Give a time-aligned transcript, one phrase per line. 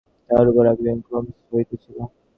[0.29, 1.97] তারপর উহার আকৃতি ক্রমশ বড় হইতেছিল।